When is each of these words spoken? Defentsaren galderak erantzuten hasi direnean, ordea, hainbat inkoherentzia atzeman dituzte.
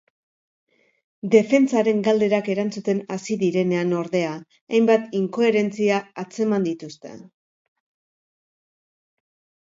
Defentsaren 1.33 1.97
galderak 2.05 2.47
erantzuten 2.53 3.01
hasi 3.15 3.35
direnean, 3.43 3.91
ordea, 3.97 4.31
hainbat 4.77 5.13
inkoherentzia 5.19 5.99
atzeman 6.23 6.65
dituzte. 6.69 7.13